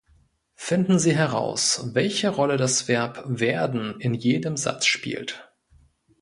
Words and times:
Finden 0.55 0.97
Sie 0.97 1.15
heraus, 1.15 1.93
welche 1.93 2.29
Rolle 2.29 2.57
das 2.57 2.87
Verb 2.87 3.23
„werden“ 3.27 3.99
in 4.01 4.15
jedem 4.15 4.57
Satz 4.57 4.87
spielt. 4.87 5.53